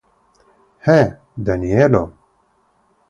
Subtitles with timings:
[0.83, 2.13] He, Danielo!